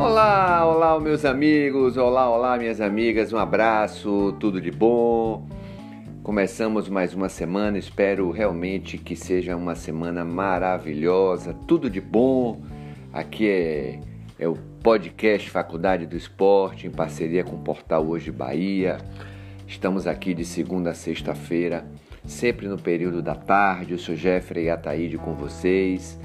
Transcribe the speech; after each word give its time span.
Olá, 0.00 0.64
olá, 0.64 0.98
meus 0.98 1.26
amigos, 1.26 1.98
olá, 1.98 2.26
olá, 2.26 2.56
minhas 2.56 2.80
amigas, 2.80 3.34
um 3.34 3.36
abraço, 3.36 4.34
tudo 4.40 4.58
de 4.58 4.70
bom. 4.70 5.46
Começamos 6.22 6.88
mais 6.88 7.12
uma 7.12 7.28
semana, 7.28 7.76
espero 7.76 8.30
realmente 8.30 8.96
que 8.96 9.14
seja 9.14 9.54
uma 9.54 9.74
semana 9.74 10.24
maravilhosa, 10.24 11.54
tudo 11.68 11.90
de 11.90 12.00
bom. 12.00 12.62
Aqui 13.12 13.46
é, 13.46 14.00
é 14.38 14.48
o 14.48 14.56
podcast 14.82 15.50
Faculdade 15.50 16.06
do 16.06 16.16
Esporte, 16.16 16.86
em 16.86 16.90
parceria 16.90 17.44
com 17.44 17.56
o 17.56 17.62
Portal 17.62 18.06
Hoje 18.06 18.32
Bahia. 18.32 18.96
Estamos 19.68 20.06
aqui 20.06 20.32
de 20.32 20.46
segunda 20.46 20.92
a 20.92 20.94
sexta-feira, 20.94 21.84
sempre 22.24 22.68
no 22.68 22.78
período 22.78 23.20
da 23.20 23.34
tarde. 23.34 23.92
Eu 23.92 23.98
sou 23.98 24.16
Jeffrey 24.16 24.70
Ataíde 24.70 25.18
com 25.18 25.34
vocês. 25.34 26.18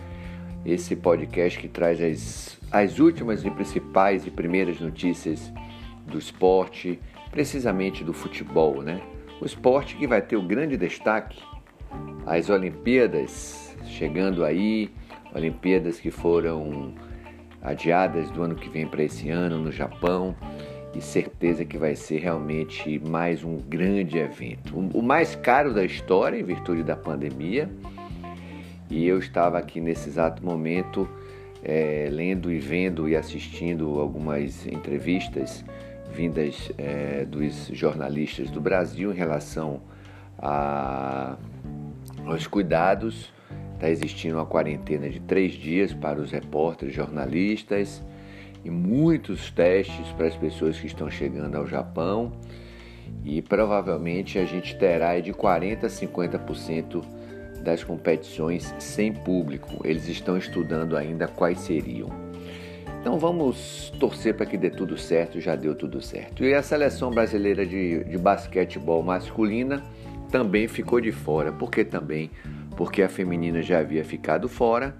Esse 0.66 0.96
podcast 0.96 1.60
que 1.60 1.68
traz 1.68 2.02
as, 2.02 2.60
as 2.72 3.00
últimas 3.00 3.46
e 3.46 3.52
principais 3.52 4.26
e 4.26 4.32
primeiras 4.32 4.80
notícias 4.80 5.54
do 6.08 6.18
esporte, 6.18 7.00
precisamente 7.30 8.04
do 8.04 8.14
futebol, 8.14 8.82
né? 8.82 9.02
O 9.40 9.46
esporte 9.46 9.96
que 9.96 10.08
vai 10.08 10.22
ter 10.22 10.38
o 10.38 10.42
grande 10.42 10.76
destaque, 10.76 11.40
as 12.26 12.50
Olimpíadas 12.50 13.76
chegando 13.86 14.44
aí, 14.44 14.90
Olimpíadas 15.34 16.00
que 16.00 16.10
foram 16.10 16.96
adiadas 17.62 18.32
do 18.32 18.42
ano 18.42 18.56
que 18.56 18.70
vem 18.70 18.88
para 18.88 19.04
esse 19.04 19.30
ano 19.30 19.58
no 19.58 19.72
Japão 19.72 20.36
e 20.96 21.02
certeza 21.02 21.66
que 21.66 21.78
vai 21.78 21.96
ser 21.96 22.20
realmente 22.20 23.00
mais 23.00 23.44
um 23.44 23.58
grande 23.58 24.18
evento. 24.18 24.78
O 24.78 25.02
mais 25.02 25.36
caro 25.36 25.74
da 25.74 25.84
história 25.84 26.40
em 26.40 26.44
virtude 26.44 26.84
da 26.84 26.96
pandemia. 26.96 27.70
E 28.90 29.06
eu 29.08 29.18
estava 29.20 29.58
aqui 29.58 29.82
nesse 29.82 30.10
exato 30.10 30.46
momento 30.46 31.10
é, 31.64 32.08
lendo 32.12 32.52
e 32.52 32.60
vendo 32.60 33.10
e 33.10 33.16
assistindo 33.16 34.00
algumas 34.00 34.68
entrevistas 34.68 35.66
vindas 36.14 36.72
é, 36.78 37.26
dos 37.26 37.68
jornalistas 37.74 38.50
do 38.52 38.62
Brasil 38.62 39.12
em 39.12 39.16
relação 39.16 39.82
a, 40.38 41.36
aos 42.26 42.46
cuidados. 42.48 43.34
Está 43.74 43.90
existindo 43.90 44.38
uma 44.38 44.46
quarentena 44.46 45.10
de 45.10 45.20
três 45.20 45.54
dias 45.54 45.94
para 45.94 46.22
os 46.22 46.32
repórteres, 46.32 46.94
jornalistas 46.96 48.02
e 48.64 48.70
muitos 48.70 49.52
testes 49.52 50.08
para 50.14 50.28
as 50.28 50.36
pessoas 50.36 50.80
que 50.80 50.88
estão 50.88 51.10
chegando 51.10 51.56
ao 51.56 51.68
Japão 51.68 52.32
e 53.24 53.42
provavelmente 53.42 54.40
a 54.40 54.46
gente 54.46 54.78
terá 54.78 55.20
de 55.20 55.34
40 55.34 55.86
a 55.86 55.90
50% 55.90 57.04
das 57.66 57.84
competições 57.84 58.74
sem 58.80 59.12
público. 59.12 59.82
Eles 59.84 60.08
estão 60.08 60.38
estudando 60.38 60.96
ainda 60.96 61.28
quais 61.28 61.60
seriam. 61.60 62.10
Então 63.02 63.20
vamos 63.20 63.92
torcer 64.00 64.36
para 64.36 64.46
que 64.46 64.58
dê 64.58 64.70
tudo 64.70 64.98
certo, 64.98 65.42
já 65.42 65.56
deu 65.56 65.76
tudo 65.76 66.02
certo. 66.02 66.44
E 66.44 66.54
a 66.54 66.62
seleção 66.62 67.12
brasileira 67.12 67.66
de, 67.66 68.04
de 68.04 68.18
basquetebol 68.18 69.04
masculina 69.04 69.84
também 70.32 70.68
ficou 70.68 71.02
de 71.02 71.12
fora. 71.12 71.52
Por 71.52 71.70
que 71.70 71.84
também? 71.84 72.32
Porque 72.78 73.02
a 73.02 73.10
feminina 73.10 73.62
já 73.62 73.80
havia 73.80 74.04
ficado 74.04 74.48
fora 74.48 74.96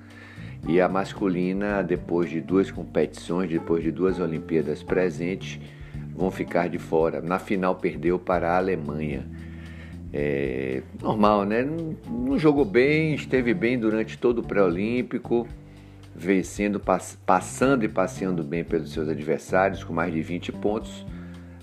e 0.68 0.82
a 0.82 0.90
masculina, 0.90 1.84
depois 1.84 2.30
de 2.30 2.42
duas 2.42 2.72
competições, 2.72 3.50
depois 3.50 3.84
de 3.84 3.92
duas 3.92 4.20
Olimpíadas 4.20 4.82
presentes, 4.82 5.60
vão 6.16 6.32
ficar 6.32 6.68
de 6.70 6.80
fora. 6.80 7.22
Na 7.22 7.38
final 7.38 7.76
perdeu 7.76 8.18
para 8.18 8.52
a 8.52 8.58
Alemanha. 8.58 9.28
É, 10.18 10.82
normal, 11.02 11.44
né? 11.44 11.62
Não, 11.62 11.94
não, 12.10 12.40
jogou 12.40 12.64
bem, 12.64 13.16
esteve 13.16 13.54
bem 13.54 13.78
durante 13.78 14.18
todo 14.18 14.40
o 14.40 14.44
pré-olímpico, 14.44 15.46
vencendo, 16.16 16.80
pass, 16.80 17.20
passando 17.26 17.84
e 17.84 17.90
passeando 17.90 18.42
bem 18.42 18.64
pelos 18.64 18.94
seus 18.94 19.10
adversários, 19.10 19.84
com 19.84 19.92
mais 19.92 20.14
de 20.14 20.22
20 20.22 20.54
pontos. 20.54 21.06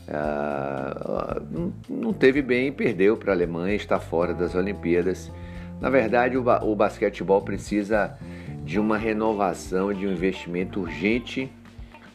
Ah, 0.07 1.41
não, 1.51 1.73
não 1.89 2.13
teve 2.13 2.43
bem, 2.43 2.71
perdeu 2.71 3.17
para 3.17 3.33
a 3.33 3.35
Alemanha, 3.35 3.75
está 3.75 3.99
fora 3.99 4.35
das 4.35 4.55
Olimpíadas. 4.55 5.33
Na 5.81 5.89
verdade, 5.89 6.37
o, 6.37 6.45
o 6.47 6.77
basquetebol 6.77 7.41
precisa 7.41 8.19
de 8.67 8.79
uma 8.79 8.99
renovação, 8.99 9.95
de 9.95 10.07
um 10.07 10.13
investimento 10.13 10.79
urgente, 10.79 11.51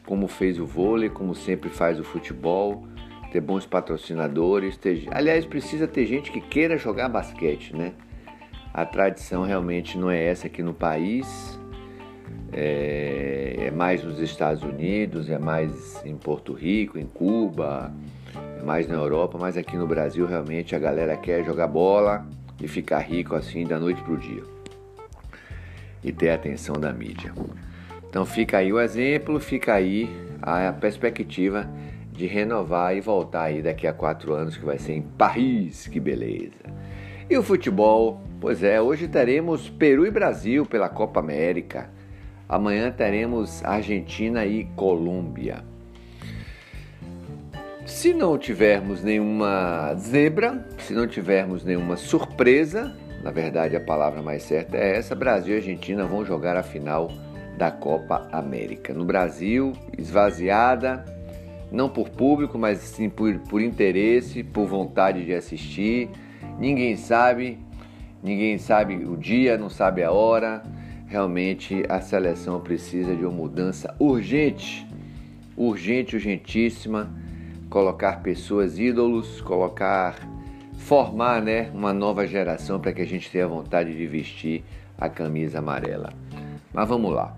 como 0.05 0.27
fez 0.27 0.59
o 0.59 0.67
vôlei, 0.67 1.09
como 1.09 1.33
sempre 1.33 1.71
faz 1.71 1.99
o 1.99 2.03
futebol, 2.03 2.87
ter 3.37 3.41
bons 3.41 3.65
patrocinadores. 3.65 4.77
Ter... 4.77 5.07
Aliás, 5.11 5.45
precisa 5.45 5.87
ter 5.87 6.05
gente 6.05 6.31
que 6.31 6.41
queira 6.41 6.77
jogar 6.77 7.07
basquete, 7.07 7.75
né? 7.75 7.93
A 8.73 8.85
tradição 8.85 9.43
realmente 9.43 9.97
não 9.97 10.09
é 10.09 10.23
essa 10.23 10.47
aqui 10.47 10.61
no 10.61 10.73
país, 10.73 11.59
é, 12.51 13.55
é 13.67 13.71
mais 13.71 14.03
nos 14.03 14.19
Estados 14.19 14.61
Unidos, 14.61 15.29
é 15.29 15.39
mais 15.39 16.03
em 16.05 16.15
Porto 16.15 16.53
Rico, 16.53 16.97
em 16.97 17.05
Cuba, 17.05 17.91
é 18.59 18.63
mais 18.63 18.87
na 18.87 18.95
Europa, 18.95 19.37
mas 19.39 19.57
aqui 19.57 19.75
no 19.75 19.87
Brasil 19.87 20.27
realmente 20.27 20.75
a 20.75 20.79
galera 20.79 21.17
quer 21.17 21.43
jogar 21.43 21.67
bola 21.67 22.25
e 22.61 22.67
ficar 22.67 22.99
rico 22.99 23.35
assim 23.35 23.65
da 23.65 23.79
noite 23.79 24.01
para 24.01 24.13
o 24.13 24.17
dia 24.17 24.43
e 26.03 26.11
ter 26.11 26.29
a 26.29 26.35
atenção 26.35 26.75
da 26.75 26.93
mídia. 26.93 27.33
Então 28.07 28.25
fica 28.25 28.59
aí 28.59 28.71
o 28.71 28.79
exemplo, 28.79 29.39
fica 29.39 29.73
aí 29.73 30.07
a 30.41 30.71
perspectiva 30.71 31.67
de 32.17 32.25
renovar 32.25 32.97
e 32.97 32.99
voltar 32.99 33.43
aí 33.43 33.61
daqui 33.61 33.85
a 33.85 33.93
quatro 33.93 34.33
anos 34.33 34.57
que 34.57 34.65
vai 34.65 34.79
ser 34.79 34.93
em 34.93 35.03
Paris, 35.03 35.87
que 35.87 35.99
beleza. 35.99 36.65
E 37.29 37.37
o 37.37 37.43
futebol, 37.43 38.19
pois 38.41 38.63
é, 38.63 38.81
hoje 38.81 39.07
teremos 39.07 39.69
Peru 39.69 40.05
e 40.05 40.11
Brasil 40.11 40.65
pela 40.65 40.89
Copa 40.89 41.19
América. 41.19 41.89
Amanhã 42.49 42.91
teremos 42.91 43.63
Argentina 43.63 44.45
e 44.45 44.65
Colômbia. 44.75 45.63
Se 47.85 48.13
não 48.13 48.37
tivermos 48.37 49.03
nenhuma 49.03 49.93
zebra, 49.95 50.65
se 50.79 50.93
não 50.93 51.07
tivermos 51.07 51.63
nenhuma 51.63 51.95
surpresa, 51.95 52.93
na 53.23 53.31
verdade 53.31 53.75
a 53.75 53.81
palavra 53.81 54.21
mais 54.21 54.43
certa 54.43 54.75
é 54.75 54.97
essa: 54.97 55.15
Brasil 55.15 55.53
e 55.53 55.57
Argentina 55.57 56.05
vão 56.05 56.25
jogar 56.25 56.57
a 56.57 56.63
final 56.63 57.11
da 57.57 57.71
Copa 57.71 58.27
América. 58.31 58.93
No 58.93 59.05
Brasil, 59.05 59.73
esvaziada, 59.97 61.03
não 61.71 61.89
por 61.89 62.09
público, 62.09 62.57
mas 62.57 62.79
sim 62.79 63.09
por, 63.09 63.37
por 63.39 63.61
interesse, 63.61 64.43
por 64.43 64.67
vontade 64.67 65.25
de 65.25 65.33
assistir. 65.33 66.09
Ninguém 66.59 66.95
sabe, 66.95 67.59
ninguém 68.23 68.57
sabe 68.57 68.95
o 69.05 69.15
dia, 69.15 69.57
não 69.57 69.69
sabe 69.69 70.03
a 70.03 70.11
hora. 70.11 70.63
Realmente 71.07 71.83
a 71.87 72.01
seleção 72.01 72.59
precisa 72.59 73.15
de 73.15 73.23
uma 73.23 73.31
mudança 73.31 73.95
urgente, 73.99 74.87
urgente, 75.55 76.15
urgentíssima. 76.15 77.09
Colocar 77.69 78.21
pessoas 78.21 78.79
ídolos, 78.79 79.41
colocar 79.41 80.15
formar 80.77 81.41
né, 81.41 81.69
uma 81.73 81.91
nova 81.91 82.25
geração 82.25 82.79
para 82.79 82.93
que 82.93 83.01
a 83.01 83.05
gente 83.05 83.29
tenha 83.29 83.47
vontade 83.47 83.95
de 83.95 84.07
vestir 84.07 84.63
a 84.97 85.09
camisa 85.09 85.59
amarela. 85.59 86.13
Mas 86.73 86.87
vamos 86.87 87.13
lá. 87.13 87.35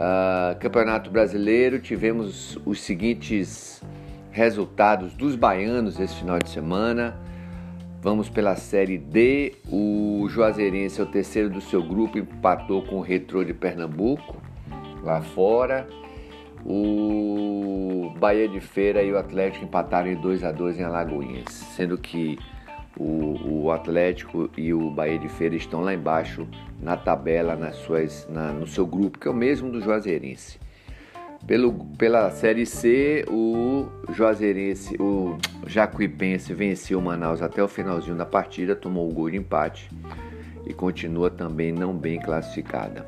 Uh, 0.00 0.58
Campeonato 0.58 1.10
Brasileiro, 1.10 1.78
tivemos 1.78 2.58
os 2.64 2.80
seguintes 2.80 3.82
resultados 4.30 5.12
dos 5.12 5.36
baianos 5.36 6.00
esse 6.00 6.14
final 6.14 6.38
de 6.38 6.48
semana. 6.48 7.20
Vamos 8.00 8.30
pela 8.30 8.56
Série 8.56 8.96
D. 8.96 9.56
O 9.70 10.26
Juazeirense 10.30 11.02
é 11.02 11.04
o 11.04 11.06
terceiro 11.06 11.50
do 11.50 11.60
seu 11.60 11.82
grupo, 11.82 12.16
empatou 12.16 12.80
com 12.80 12.96
o 12.96 13.00
Retrô 13.02 13.44
de 13.44 13.52
Pernambuco, 13.52 14.40
lá 15.02 15.20
fora. 15.20 15.86
O 16.64 18.14
Bahia 18.18 18.48
de 18.48 18.60
Feira 18.60 19.02
e 19.02 19.12
o 19.12 19.18
Atlético 19.18 19.66
empataram 19.66 20.10
em 20.10 20.18
2 20.18 20.44
a 20.44 20.50
2 20.50 20.80
em 20.80 20.82
Alagoinhas, 20.82 21.52
sendo 21.76 21.98
que 21.98 22.38
o, 23.00 23.64
o, 23.64 23.70
Atlético 23.70 24.50
e 24.58 24.74
o 24.74 24.90
Bahia 24.90 25.18
de 25.18 25.28
Feira 25.28 25.56
estão 25.56 25.80
lá 25.80 25.94
embaixo 25.94 26.46
na 26.82 26.98
tabela, 26.98 27.56
nas 27.56 27.76
suas, 27.76 28.28
na, 28.28 28.52
no 28.52 28.66
seu 28.66 28.86
grupo, 28.86 29.18
que 29.18 29.26
é 29.26 29.30
o 29.30 29.34
mesmo 29.34 29.70
do 29.70 29.80
Juazeirense. 29.80 30.60
Pelo, 31.46 31.72
pela 31.96 32.30
Série 32.30 32.66
C, 32.66 33.24
o 33.26 33.88
Juazeirense, 34.12 34.94
o 35.00 35.38
Jacuipense 35.66 36.52
venceu 36.52 36.98
o 36.98 37.02
Manaus 37.02 37.40
até 37.40 37.62
o 37.62 37.68
finalzinho 37.68 38.16
da 38.16 38.26
partida, 38.26 38.76
tomou 38.76 39.08
o 39.08 39.14
gol 39.14 39.30
de 39.30 39.38
empate 39.38 39.90
e 40.66 40.74
continua 40.74 41.30
também 41.30 41.72
não 41.72 41.96
bem 41.96 42.20
classificada. 42.20 43.06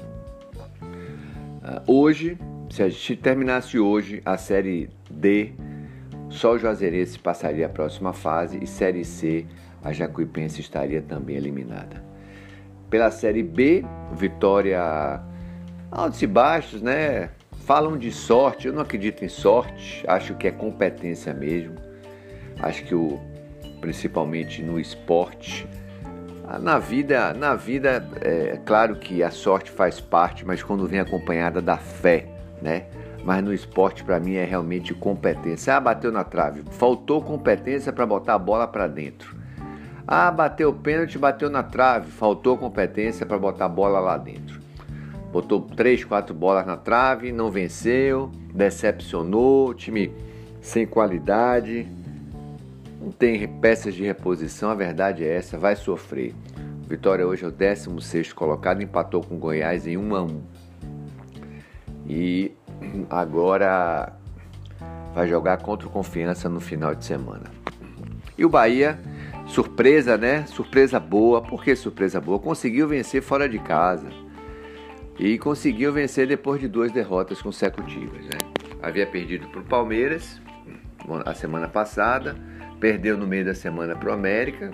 Uh, 0.80 1.92
hoje, 1.92 2.38
se 2.70 2.82
a 2.82 2.88
gente 2.88 3.16
terminasse 3.16 3.78
hoje 3.78 4.22
a 4.24 4.38
Série 4.38 4.88
D, 5.10 5.52
só 6.30 6.54
o 6.54 6.58
Juazeirense 6.58 7.18
passaria 7.18 7.66
a 7.66 7.68
próxima 7.68 8.14
fase 8.14 8.58
e 8.62 8.66
Série 8.66 9.04
C 9.04 9.44
a 9.82 9.92
Jacuipense 9.92 10.60
estaria 10.60 11.02
também 11.02 11.36
eliminada. 11.36 12.02
Pela 12.88 13.10
Série 13.10 13.42
B, 13.42 13.84
vitória 14.12 15.20
altos 15.90 16.22
e 16.22 16.26
baixos, 16.26 16.82
né? 16.82 17.30
Falam 17.64 17.96
de 17.96 18.10
sorte, 18.10 18.66
eu 18.66 18.72
não 18.72 18.82
acredito 18.82 19.24
em 19.24 19.28
sorte, 19.28 20.04
acho 20.06 20.34
que 20.34 20.48
é 20.48 20.50
competência 20.50 21.32
mesmo. 21.32 21.76
Acho 22.60 22.84
que 22.84 22.94
o 22.94 23.20
principalmente 23.80 24.62
no 24.62 24.78
esporte, 24.78 25.66
na 26.60 26.78
vida, 26.78 27.34
na 27.34 27.56
vida 27.56 28.08
é 28.20 28.56
claro 28.64 28.96
que 28.96 29.22
a 29.22 29.30
sorte 29.30 29.70
faz 29.70 30.00
parte, 30.00 30.46
mas 30.46 30.62
quando 30.62 30.86
vem 30.86 31.00
acompanhada 31.00 31.60
da 31.60 31.76
fé, 31.76 32.26
né? 32.60 32.86
mas 33.24 33.42
no 33.42 33.52
esporte 33.52 34.04
para 34.04 34.18
mim 34.20 34.34
é 34.34 34.44
realmente 34.44 34.94
competência. 34.94 35.76
Ah, 35.76 35.80
bateu 35.80 36.12
na 36.12 36.24
trave, 36.24 36.62
faltou 36.72 37.22
competência 37.22 37.92
para 37.92 38.06
botar 38.06 38.34
a 38.34 38.38
bola 38.38 38.66
para 38.66 38.86
dentro. 38.86 39.41
Ah, 40.06 40.30
bateu 40.30 40.70
o 40.70 40.74
pênalti, 40.74 41.18
bateu 41.18 41.48
na 41.48 41.62
trave, 41.62 42.10
faltou 42.10 42.58
competência 42.58 43.24
para 43.24 43.38
botar 43.38 43.66
a 43.66 43.68
bola 43.68 44.00
lá 44.00 44.18
dentro. 44.18 44.60
Botou 45.32 45.60
três, 45.60 46.04
quatro 46.04 46.34
bolas 46.34 46.66
na 46.66 46.76
trave, 46.76 47.32
não 47.32 47.50
venceu, 47.50 48.30
decepcionou, 48.52 49.72
time 49.72 50.12
sem 50.60 50.86
qualidade, 50.86 51.88
não 53.00 53.10
tem 53.10 53.48
peças 53.48 53.94
de 53.94 54.04
reposição, 54.04 54.70
a 54.70 54.74
verdade 54.74 55.24
é 55.24 55.36
essa, 55.36 55.58
vai 55.58 55.74
sofrer. 55.74 56.34
Vitória 56.86 57.26
hoje 57.26 57.44
é 57.44 57.48
o 57.48 57.50
16 57.50 58.32
colocado, 58.32 58.82
empatou 58.82 59.22
com 59.22 59.38
Goiás 59.38 59.86
em 59.86 59.96
1 59.96 60.14
a 60.14 60.22
1. 60.22 60.42
E 62.06 62.52
agora 63.08 64.12
vai 65.14 65.26
jogar 65.26 65.56
contra 65.58 65.88
o 65.88 65.90
Confiança 65.90 66.48
no 66.48 66.60
final 66.60 66.94
de 66.94 67.04
semana. 67.04 67.44
E 68.36 68.44
o 68.44 68.48
Bahia, 68.48 68.98
surpresa, 69.46 70.16
né? 70.16 70.46
Surpresa 70.46 70.98
boa. 70.98 71.42
Por 71.42 71.62
que 71.62 71.74
surpresa 71.74 72.20
boa? 72.20 72.38
Conseguiu 72.38 72.88
vencer 72.88 73.22
fora 73.22 73.48
de 73.48 73.58
casa. 73.58 74.08
E 75.18 75.38
conseguiu 75.38 75.92
vencer 75.92 76.26
depois 76.26 76.60
de 76.60 76.68
duas 76.68 76.90
derrotas 76.90 77.40
consecutivas, 77.42 78.24
né? 78.24 78.38
Havia 78.82 79.06
perdido 79.06 79.46
para 79.48 79.60
o 79.60 79.64
Palmeiras 79.64 80.40
a 81.24 81.34
semana 81.34 81.68
passada, 81.68 82.36
perdeu 82.80 83.16
no 83.16 83.26
meio 83.26 83.44
da 83.44 83.54
semana 83.54 83.94
para 83.94 84.10
o 84.10 84.12
América 84.12 84.72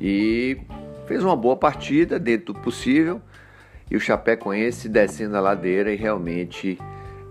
e 0.00 0.58
fez 1.06 1.22
uma 1.22 1.36
boa 1.36 1.56
partida 1.56 2.18
dentro 2.18 2.52
do 2.52 2.60
possível. 2.60 3.20
E 3.90 3.96
o 3.96 4.00
Chapecoense 4.00 4.88
descendo 4.88 5.36
a 5.36 5.40
ladeira 5.40 5.92
e 5.92 5.96
realmente 5.96 6.78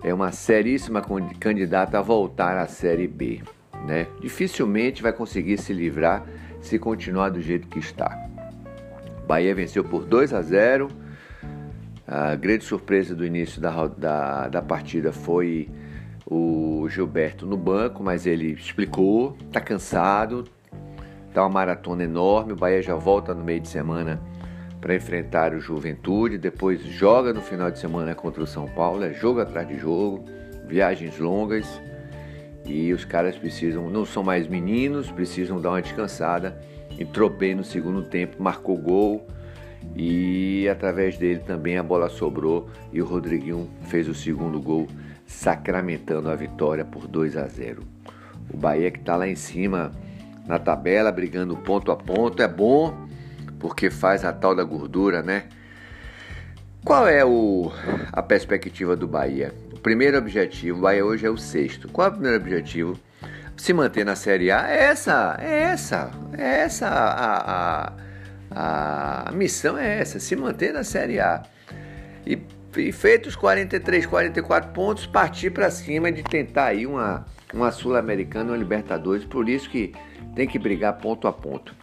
é 0.03 0.13
uma 0.13 0.31
seríssima 0.31 1.01
candidata 1.39 1.97
a 1.97 2.01
voltar 2.01 2.57
à 2.57 2.67
Série 2.67 3.07
B. 3.07 3.41
Né? 3.85 4.07
Dificilmente 4.21 5.01
vai 5.01 5.11
conseguir 5.11 5.57
se 5.57 5.73
livrar 5.73 6.25
se 6.61 6.77
continuar 6.77 7.29
do 7.29 7.41
jeito 7.41 7.67
que 7.67 7.79
está. 7.79 8.17
Bahia 9.27 9.53
venceu 9.55 9.83
por 9.83 10.05
2 10.05 10.33
a 10.33 10.41
0. 10.41 10.87
A 12.07 12.35
grande 12.35 12.63
surpresa 12.63 13.15
do 13.15 13.25
início 13.25 13.61
da, 13.61 13.87
da, 13.87 14.47
da 14.47 14.61
partida 14.61 15.11
foi 15.11 15.69
o 16.25 16.87
Gilberto 16.89 17.45
no 17.45 17.57
banco, 17.57 18.03
mas 18.03 18.25
ele 18.25 18.51
explicou, 18.51 19.35
está 19.47 19.59
cansado, 19.59 20.45
tá 21.33 21.41
uma 21.43 21.49
maratona 21.49 22.03
enorme. 22.03 22.53
O 22.53 22.55
Bahia 22.55 22.81
já 22.81 22.95
volta 22.95 23.33
no 23.33 23.43
meio 23.43 23.61
de 23.61 23.67
semana 23.67 24.21
para 24.79 24.95
enfrentar 24.95 25.53
o 25.53 25.59
Juventude, 25.59 26.37
depois 26.37 26.81
joga 26.81 27.33
no 27.33 27.41
final 27.41 27.69
de 27.69 27.79
semana 27.79 28.15
contra 28.15 28.43
o 28.43 28.47
São 28.47 28.67
Paulo, 28.67 29.03
é 29.03 29.13
jogo 29.13 29.39
atrás 29.39 29.67
de 29.67 29.77
jogo, 29.77 30.25
viagens 30.67 31.19
longas 31.19 31.79
e 32.65 32.93
os 32.93 33.05
caras 33.05 33.35
precisam, 33.35 33.89
não 33.89 34.05
são 34.05 34.23
mais 34.23 34.47
meninos, 34.47 35.11
precisam 35.11 35.59
dar 35.59 35.71
uma 35.71 35.81
descansada. 35.81 36.59
Entrou 36.99 37.29
bem 37.29 37.55
no 37.55 37.63
segundo 37.63 38.03
tempo, 38.03 38.41
marcou 38.41 38.77
gol 38.77 39.25
e 39.95 40.67
através 40.69 41.17
dele 41.17 41.39
também 41.39 41.77
a 41.77 41.83
bola 41.83 42.09
sobrou 42.09 42.69
e 42.93 43.01
o 43.01 43.05
Rodriguinho 43.05 43.69
fez 43.83 44.07
o 44.07 44.13
segundo 44.13 44.59
gol, 44.59 44.87
sacramentando 45.25 46.29
a 46.29 46.35
vitória 46.35 46.85
por 46.85 47.07
2 47.07 47.37
a 47.37 47.47
0. 47.47 47.83
O 48.53 48.57
Bahia 48.57 48.91
que 48.91 48.99
está 48.99 49.15
lá 49.15 49.27
em 49.27 49.35
cima 49.35 49.91
na 50.45 50.59
tabela, 50.59 51.11
brigando 51.11 51.55
ponto 51.55 51.91
a 51.91 51.95
ponto, 51.95 52.41
é 52.41 52.47
bom 52.47 53.07
porque 53.59 53.89
faz 53.89 54.25
a 54.25 54.33
tal 54.33 54.55
da 54.55 54.63
gordura, 54.63 55.21
né? 55.21 55.45
Qual 56.83 57.07
é 57.07 57.23
o, 57.23 57.71
a 58.11 58.23
perspectiva 58.23 58.95
do 58.95 59.07
Bahia? 59.07 59.53
O 59.71 59.79
primeiro 59.79 60.17
objetivo, 60.17 60.79
o 60.79 60.81
Bahia 60.81 61.05
hoje 61.05 61.25
é 61.27 61.29
o 61.29 61.37
sexto. 61.37 61.87
Qual 61.87 62.07
é 62.07 62.09
o 62.09 62.13
primeiro 62.13 62.37
objetivo? 62.37 62.99
Se 63.55 63.71
manter 63.71 64.03
na 64.03 64.15
Série 64.15 64.49
A. 64.49 64.67
É 64.67 64.85
essa, 64.85 65.37
é 65.39 65.59
essa, 65.59 66.11
é 66.35 66.61
essa 66.61 66.87
a, 66.87 67.93
a, 68.49 69.29
a 69.29 69.31
missão 69.31 69.77
é 69.77 69.99
essa, 69.99 70.19
se 70.19 70.35
manter 70.35 70.73
na 70.73 70.83
Série 70.83 71.19
A. 71.19 71.43
E, 72.25 72.39
e 72.75 72.91
feitos 72.91 73.35
43, 73.35 74.07
44 74.07 74.71
pontos, 74.71 75.05
partir 75.05 75.51
para 75.51 75.69
cima 75.69 76.11
de 76.11 76.23
tentar 76.23 76.65
aí 76.65 76.87
uma, 76.87 77.27
uma 77.53 77.71
Sul-Americana, 77.71 78.53
uma 78.53 78.57
Libertadores. 78.57 79.23
Por 79.23 79.47
isso 79.47 79.69
que 79.69 79.93
tem 80.35 80.47
que 80.47 80.57
brigar 80.57 80.97
ponto 80.97 81.27
a 81.27 81.33
ponto. 81.33 81.75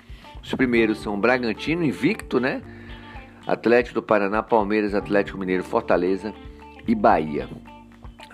Os 0.42 0.52
primeiros 0.54 1.00
são 1.00 1.18
Bragantino, 1.20 1.84
invicto, 1.84 2.40
né? 2.40 2.62
Atlético 3.48 3.94
do 3.94 4.02
Paraná, 4.02 4.42
Palmeiras, 4.42 4.94
Atlético 4.94 5.38
Mineiro, 5.38 5.64
Fortaleza 5.64 6.34
e 6.86 6.94
Bahia. 6.94 7.48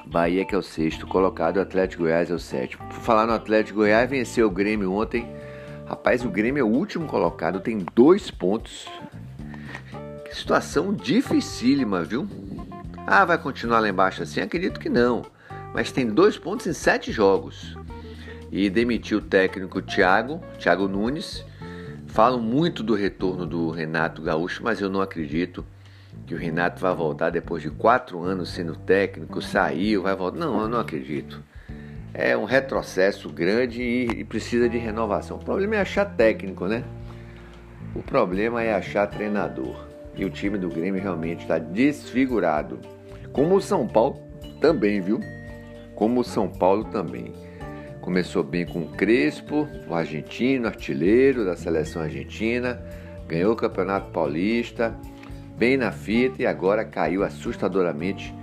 Bahia 0.06 0.44
que 0.44 0.56
é 0.56 0.58
o 0.58 0.62
sexto 0.62 1.06
colocado, 1.06 1.60
Atlético 1.60 2.02
Goiás 2.02 2.32
é 2.32 2.34
o 2.34 2.38
sétimo. 2.38 2.84
Por 2.88 2.98
falar 2.98 3.24
no 3.24 3.32
Atlético 3.32 3.78
Goiás, 3.78 4.10
venceu 4.10 4.48
o 4.48 4.50
Grêmio 4.50 4.92
ontem. 4.92 5.24
Rapaz, 5.86 6.24
o 6.24 6.28
Grêmio 6.28 6.60
é 6.60 6.64
o 6.64 6.68
último 6.68 7.06
colocado, 7.06 7.60
tem 7.60 7.86
dois 7.94 8.28
pontos. 8.28 8.88
Que 10.24 10.34
situação 10.34 10.92
dificílima, 10.92 12.02
viu? 12.02 12.26
Ah, 13.06 13.24
vai 13.24 13.38
continuar 13.38 13.78
lá 13.78 13.88
embaixo 13.88 14.20
assim? 14.20 14.40
Acredito 14.40 14.80
que 14.80 14.88
não. 14.88 15.22
Mas 15.72 15.92
tem 15.92 16.08
dois 16.08 16.36
pontos 16.36 16.66
em 16.66 16.72
sete 16.72 17.12
jogos. 17.12 17.78
E 18.50 18.68
demitiu 18.68 19.18
o 19.18 19.22
técnico 19.22 19.80
Thiago, 19.80 20.42
Thiago 20.58 20.88
Nunes, 20.88 21.44
Falam 22.14 22.40
muito 22.40 22.84
do 22.84 22.94
retorno 22.94 23.44
do 23.44 23.70
Renato 23.70 24.22
Gaúcho, 24.22 24.62
mas 24.62 24.80
eu 24.80 24.88
não 24.88 25.00
acredito 25.00 25.66
que 26.24 26.32
o 26.32 26.38
Renato 26.38 26.80
vai 26.80 26.94
voltar 26.94 27.28
depois 27.28 27.60
de 27.60 27.70
quatro 27.70 28.22
anos 28.22 28.50
sendo 28.50 28.76
técnico, 28.76 29.42
saiu, 29.42 30.02
vai 30.02 30.14
voltar. 30.14 30.38
Não, 30.38 30.60
eu 30.60 30.68
não 30.68 30.78
acredito. 30.78 31.42
É 32.14 32.36
um 32.36 32.44
retrocesso 32.44 33.28
grande 33.28 33.82
e, 33.82 34.22
precisa 34.22 34.68
de 34.68 34.78
renovação. 34.78 35.38
O 35.38 35.44
problema 35.44 35.74
é 35.74 35.80
achar 35.80 36.04
técnico, 36.04 36.68
né? 36.68 36.84
O 37.96 38.00
problema 38.00 38.62
é 38.62 38.72
achar 38.72 39.08
treinador. 39.08 39.84
E 40.14 40.24
o 40.24 40.30
time 40.30 40.56
do 40.56 40.68
Grêmio 40.68 41.02
realmente 41.02 41.40
está 41.40 41.58
desfigurado. 41.58 42.78
Como 43.32 43.56
o 43.56 43.60
São 43.60 43.88
Paulo 43.88 44.22
também, 44.60 45.00
viu? 45.00 45.18
Como 45.96 46.20
o 46.20 46.24
São 46.24 46.48
Paulo 46.48 46.84
também. 46.84 47.32
Começou 48.04 48.42
bem 48.42 48.66
com 48.66 48.80
o 48.80 48.88
Crespo, 48.90 49.66
o 49.88 49.94
argentino, 49.94 50.66
artilheiro 50.66 51.42
da 51.42 51.56
seleção 51.56 52.02
argentina, 52.02 52.78
ganhou 53.26 53.54
o 53.54 53.56
Campeonato 53.56 54.10
Paulista, 54.10 54.94
bem 55.56 55.78
na 55.78 55.90
fita 55.90 56.42
e 56.42 56.46
agora 56.46 56.84
caiu 56.84 57.24
assustadoramente. 57.24 58.34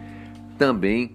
Também 0.58 1.14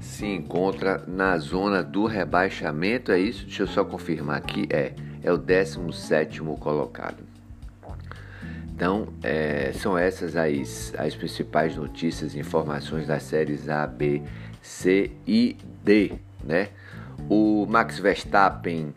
se 0.00 0.26
encontra 0.26 1.04
na 1.06 1.38
zona 1.38 1.80
do 1.80 2.06
rebaixamento, 2.06 3.12
é 3.12 3.20
isso? 3.20 3.44
Deixa 3.44 3.62
eu 3.62 3.68
só 3.68 3.84
confirmar 3.84 4.38
aqui, 4.38 4.66
é, 4.68 4.92
é 5.22 5.32
o 5.32 5.36
17 5.36 6.40
colocado. 6.58 7.22
Então, 8.74 9.10
é, 9.22 9.70
são 9.74 9.96
essas 9.96 10.34
as, 10.34 10.92
as 10.98 11.14
principais 11.14 11.76
notícias 11.76 12.34
e 12.34 12.40
informações 12.40 13.06
das 13.06 13.22
séries 13.22 13.68
A, 13.68 13.86
B, 13.86 14.22
C 14.60 15.12
e 15.24 15.56
D, 15.84 16.14
né? 16.42 16.70
O 17.28 17.66
Max 17.68 17.98
Verstappen 17.98 18.94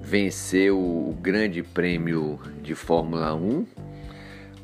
venceu 0.00 0.78
o 0.78 1.16
Grande 1.20 1.60
Prêmio 1.60 2.38
de 2.62 2.72
Fórmula 2.72 3.34
1. 3.34 3.66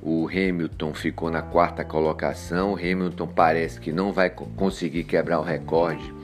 O 0.00 0.28
Hamilton 0.28 0.94
ficou 0.94 1.28
na 1.28 1.42
quarta 1.42 1.84
colocação. 1.84 2.72
O 2.72 2.76
Hamilton 2.76 3.26
parece 3.26 3.80
que 3.80 3.92
não 3.92 4.12
vai 4.12 4.30
conseguir 4.30 5.02
quebrar 5.02 5.40
o 5.40 5.42
recorde 5.42 6.14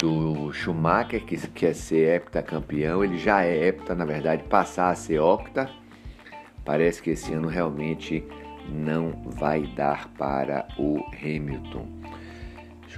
do 0.00 0.50
Schumacher, 0.50 1.22
que 1.26 1.36
quer 1.48 1.74
ser 1.74 2.16
heptacampeão. 2.16 3.04
Ele 3.04 3.18
já 3.18 3.44
é 3.44 3.66
hepta, 3.66 3.94
na 3.94 4.06
verdade, 4.06 4.44
passar 4.44 4.90
a 4.90 4.94
ser 4.94 5.20
octa. 5.20 5.68
Parece 6.64 7.02
que 7.02 7.10
esse 7.10 7.34
ano 7.34 7.48
realmente 7.48 8.24
não 8.66 9.12
vai 9.26 9.66
dar 9.76 10.08
para 10.16 10.66
o 10.78 11.04
Hamilton. 11.22 11.97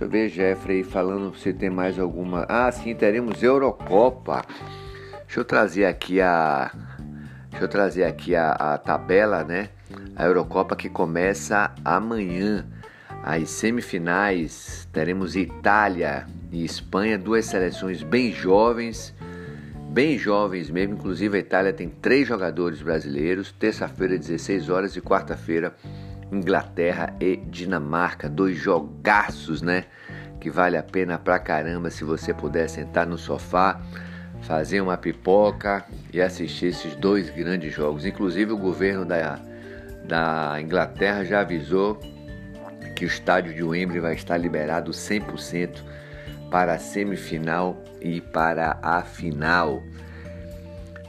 Deixa 0.01 0.05
eu 0.05 0.09
ver, 0.09 0.29
Jeffrey, 0.31 0.83
falando 0.83 1.37
se 1.37 1.53
tem 1.53 1.69
mais 1.69 1.99
alguma. 1.99 2.47
Ah, 2.49 2.73
sim, 2.73 2.95
teremos 2.95 3.43
Eurocopa. 3.43 4.43
Deixa 5.27 5.41
eu 5.41 5.45
trazer 5.45 5.85
aqui 5.85 6.23
a. 6.23 6.73
Deixa 7.51 7.65
eu 7.67 7.69
trazer 7.69 8.05
aqui 8.05 8.35
a, 8.35 8.53
a 8.53 8.79
tabela, 8.79 9.45
né? 9.45 9.69
A 10.17 10.25
Eurocopa 10.25 10.75
que 10.75 10.89
começa 10.89 11.71
amanhã. 11.85 12.67
As 13.23 13.51
semifinais 13.51 14.89
teremos 14.91 15.37
Itália 15.37 16.27
e 16.51 16.65
Espanha, 16.65 17.19
duas 17.19 17.45
seleções 17.45 18.03
bem 18.03 18.33
jovens, 18.33 19.15
bem 19.91 20.17
jovens 20.17 20.71
mesmo. 20.71 20.95
Inclusive 20.95 21.37
a 21.37 21.41
Itália 21.41 21.75
tem 21.75 21.91
três 21.91 22.27
jogadores 22.27 22.81
brasileiros. 22.81 23.53
Terça-feira, 23.53 24.17
16 24.17 24.71
horas 24.71 24.97
e 24.97 25.01
quarta-feira, 25.03 25.75
Inglaterra 26.33 27.15
e 27.21 27.37
Dinamarca, 27.37 28.29
dois 28.29 28.57
jogaços, 28.57 29.63
né? 29.63 29.85
Que 30.41 30.51
vale 30.51 30.77
a 30.77 30.83
pena 30.83 31.19
pra 31.19 31.39
caramba 31.39 31.91
se 31.91 32.05
você 32.05 32.33
puder 32.33 32.69
sentar 32.69 33.07
no 33.07 33.19
sofá, 33.19 33.81
fazer 34.43 34.81
uma 34.81 34.97
pipoca 34.97 35.85
e 36.13 36.21
assistir 36.21 36.67
esses 36.67 36.95
dois 36.97 37.29
grandes 37.31 37.75
jogos. 37.75 38.05
Inclusive 38.07 38.53
o 38.53 38.57
governo 38.57 39.05
da, 39.05 39.39
da 40.05 40.61
Inglaterra 40.61 41.25
já 41.25 41.41
avisou 41.41 42.01
que 42.97 43.05
o 43.05 43.09
estádio 43.09 43.55
de 43.55 43.63
Wembley 43.63 44.01
vai 44.01 44.15
estar 44.15 44.37
liberado 44.37 44.91
100% 44.91 45.83
para 46.51 46.75
a 46.75 46.79
semifinal 46.79 47.83
e 48.01 48.21
para 48.21 48.79
a 48.83 49.03
final. 49.03 49.83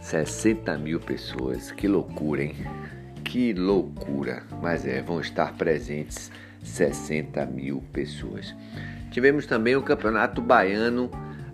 60 0.01 0.77
mil 0.77 0.99
pessoas, 0.99 1.71
que 1.71 1.87
loucura, 1.87 2.43
hein? 2.43 2.55
Que 3.31 3.53
loucura! 3.53 4.43
Mas 4.61 4.85
é, 4.85 5.01
vão 5.01 5.21
estar 5.21 5.53
presentes 5.53 6.29
60 6.65 7.45
mil 7.45 7.81
pessoas. 7.93 8.53
Tivemos 9.09 9.45
também 9.45 9.73
o 9.73 9.81
Campeonato 9.81 10.41
Baiano 10.41 11.09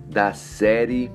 da 0.10 0.34
Série 0.34 1.12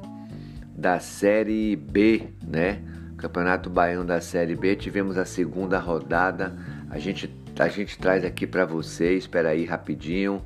da 0.76 1.00
Série 1.00 1.74
B, 1.74 2.28
né? 2.46 2.80
Campeonato 3.16 3.68
Baiano 3.68 4.04
da 4.04 4.20
Série 4.20 4.54
B, 4.54 4.76
tivemos 4.76 5.18
a 5.18 5.24
segunda 5.24 5.80
rodada. 5.80 6.56
A 6.88 6.96
gente 6.96 7.28
a 7.58 7.66
gente 7.66 7.98
traz 7.98 8.24
aqui 8.24 8.46
para 8.46 8.64
vocês. 8.64 9.24
Espera 9.24 9.48
aí 9.48 9.64
rapidinho. 9.64 10.44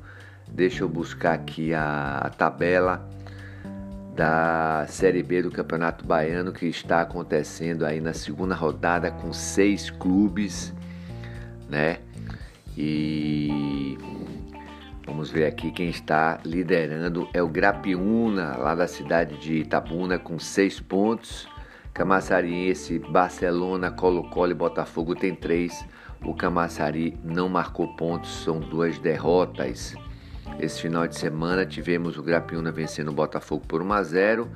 Deixa 0.49 0.83
eu 0.83 0.89
buscar 0.89 1.33
aqui 1.33 1.75
a, 1.75 2.21
a 2.23 2.29
tabela 2.31 3.07
da 4.17 4.83
Série 4.89 5.21
B 5.21 5.43
do 5.43 5.51
Campeonato 5.51 6.03
Baiano 6.03 6.51
que 6.51 6.65
está 6.65 7.01
acontecendo 7.01 7.85
aí 7.85 8.01
na 8.01 8.13
segunda 8.13 8.55
rodada 8.55 9.11
com 9.11 9.31
seis 9.31 9.91
clubes, 9.91 10.73
né? 11.69 11.99
E 12.75 13.95
vamos 15.05 15.29
ver 15.29 15.45
aqui 15.45 15.71
quem 15.71 15.89
está 15.89 16.39
liderando 16.43 17.29
é 17.31 17.43
o 17.43 17.47
Grapiúna, 17.47 18.57
lá 18.57 18.73
da 18.73 18.87
cidade 18.87 19.37
de 19.37 19.57
Itabuna, 19.57 20.17
com 20.17 20.39
seis 20.39 20.79
pontos. 20.79 21.47
Camaçariense, 21.93 22.97
Barcelona, 22.97 23.91
Colo-Colo 23.91 24.51
e 24.51 24.55
Botafogo 24.55 25.13
tem 25.13 25.35
três. 25.35 25.85
O 26.23 26.33
Camaçari 26.33 27.15
não 27.23 27.47
marcou 27.47 27.95
pontos, 27.95 28.31
são 28.43 28.59
duas 28.59 28.97
derrotas. 28.97 29.95
Esse 30.59 30.81
final 30.81 31.07
de 31.07 31.15
semana 31.15 31.67
tivemos 31.67 32.17
o 32.17 32.23
Grapiúna 32.23 32.71
vencendo 32.71 33.09
o 33.09 33.13
Botafogo 33.13 33.63
por 33.67 33.79
1 33.79 33.93
a 33.93 34.03
0, 34.03 34.49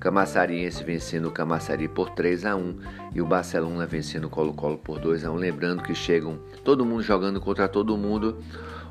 Camaçariense 0.00 0.82
vencendo 0.82 1.28
o 1.28 1.30
Camaçari 1.30 1.86
por 1.86 2.10
3 2.10 2.44
a 2.44 2.56
1 2.56 2.78
e 3.14 3.22
o 3.22 3.26
Barcelona 3.26 3.86
vencendo 3.86 4.24
o 4.24 4.30
Colo-Colo 4.30 4.78
por 4.78 4.98
2 4.98 5.24
a 5.24 5.30
1. 5.30 5.36
Lembrando 5.36 5.82
que 5.82 5.94
chegam 5.94 6.40
todo 6.64 6.84
mundo 6.84 7.04
jogando 7.04 7.40
contra 7.40 7.68
todo 7.68 7.96
mundo. 7.96 8.36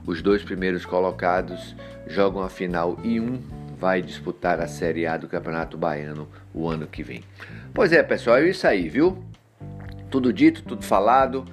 Os 0.08 0.22
dois 0.22 0.42
primeiros 0.42 0.86
colocados 0.86 1.76
jogam 2.08 2.42
a 2.42 2.50
final 2.50 2.98
e 3.04 3.20
um 3.20 3.42
vai 3.78 4.02
disputar 4.02 4.62
a 4.62 4.68
Série 4.68 5.06
A 5.06 5.18
do 5.18 5.28
Campeonato 5.28 5.78
Baiano 5.78 6.30
o 6.54 6.70
ano 6.70 6.88
que 6.88 7.04
vem. 7.04 7.24
Pois 7.74 7.92
é, 7.92 8.02
pessoal, 8.02 8.38
é 8.38 8.48
isso 8.48 8.66
aí, 8.66 8.88
viu? 8.88 9.22
Tudo 10.10 10.32
dito, 10.32 10.64
tudo 10.64 10.84
falado. 10.84 11.44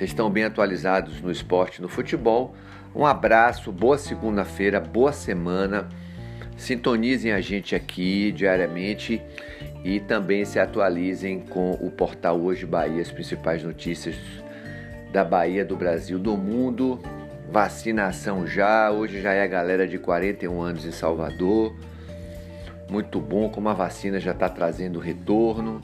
Vocês 0.00 0.12
estão 0.12 0.30
bem 0.30 0.44
atualizados 0.44 1.20
no 1.20 1.30
esporte, 1.30 1.82
no 1.82 1.86
futebol. 1.86 2.54
Um 2.96 3.04
abraço, 3.04 3.70
boa 3.70 3.98
segunda-feira, 3.98 4.80
boa 4.80 5.12
semana. 5.12 5.90
Sintonizem 6.56 7.32
a 7.32 7.40
gente 7.42 7.74
aqui 7.74 8.32
diariamente 8.32 9.20
e 9.84 10.00
também 10.00 10.46
se 10.46 10.58
atualizem 10.58 11.40
com 11.40 11.72
o 11.72 11.90
portal 11.90 12.40
Hoje 12.40 12.64
Bahia, 12.64 13.02
as 13.02 13.12
principais 13.12 13.62
notícias 13.62 14.16
da 15.12 15.22
Bahia, 15.22 15.66
do 15.66 15.76
Brasil, 15.76 16.18
do 16.18 16.34
mundo 16.34 16.98
Vacinação 17.52 18.46
já, 18.46 18.90
hoje 18.90 19.20
já 19.20 19.34
é 19.34 19.42
a 19.42 19.46
galera 19.46 19.86
de 19.86 19.98
41 19.98 20.62
anos 20.62 20.86
em 20.86 20.92
Salvador. 20.92 21.76
Muito 22.88 23.20
bom 23.20 23.50
como 23.50 23.68
a 23.68 23.74
vacina 23.74 24.18
já 24.18 24.32
está 24.32 24.48
trazendo 24.48 24.98
retorno, 24.98 25.82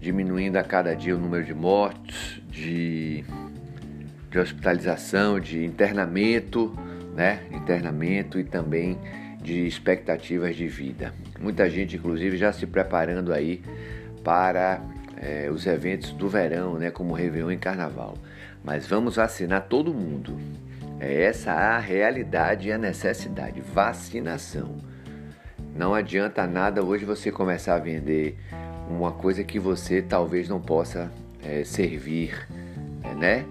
diminuindo 0.00 0.56
a 0.56 0.62
cada 0.62 0.94
dia 0.94 1.14
o 1.14 1.18
número 1.18 1.44
de 1.44 1.54
mortes, 1.54 2.40
de, 2.48 3.24
de 4.30 4.38
hospitalização, 4.38 5.40
de 5.40 5.64
internamento, 5.64 6.74
né? 7.14 7.42
Internamento 7.50 8.38
e 8.38 8.44
também 8.44 8.98
de 9.42 9.66
expectativas 9.66 10.56
de 10.56 10.68
vida. 10.68 11.12
Muita 11.40 11.68
gente, 11.68 11.96
inclusive, 11.96 12.36
já 12.36 12.52
se 12.52 12.66
preparando 12.66 13.32
aí 13.32 13.62
para 14.22 14.80
é, 15.16 15.50
os 15.50 15.66
eventos 15.66 16.12
do 16.12 16.28
verão, 16.28 16.78
né? 16.78 16.90
Como 16.90 17.12
Réveillon 17.14 17.52
e 17.52 17.56
Carnaval. 17.56 18.14
Mas 18.62 18.86
vamos 18.86 19.16
vacinar 19.16 19.66
todo 19.68 19.92
mundo. 19.92 20.38
É 21.00 21.22
essa 21.22 21.52
a 21.52 21.78
realidade 21.78 22.68
e 22.68 22.72
a 22.72 22.78
necessidade. 22.78 23.60
Vacinação. 23.60 24.78
Não 25.74 25.94
adianta 25.94 26.46
nada 26.46 26.82
hoje 26.82 27.04
você 27.04 27.30
começar 27.30 27.76
a 27.76 27.78
vender 27.78 28.36
uma 28.88 29.12
coisa 29.12 29.44
que 29.44 29.58
você 29.58 30.02
talvez 30.02 30.48
não 30.48 30.60
possa 30.60 31.10
é, 31.42 31.64
servir, 31.64 32.48
é, 33.04 33.14
né? 33.14 33.44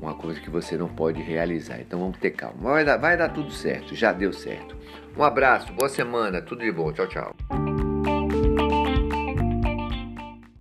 Uma 0.00 0.14
coisa 0.14 0.40
que 0.40 0.48
você 0.48 0.76
não 0.76 0.88
pode 0.88 1.20
realizar. 1.20 1.80
Então 1.80 1.98
vamos 1.98 2.18
ter 2.18 2.30
calma. 2.30 2.56
Vai 2.72 2.84
dar, 2.84 2.96
vai 2.96 3.16
dar 3.16 3.28
tudo 3.30 3.50
certo. 3.50 3.94
Já 3.94 4.12
deu 4.12 4.32
certo. 4.32 4.76
Um 5.16 5.24
abraço, 5.24 5.72
boa 5.72 5.88
semana, 5.88 6.40
tudo 6.40 6.62
de 6.62 6.70
bom. 6.70 6.92
Tchau, 6.92 7.06
tchau. 7.08 7.67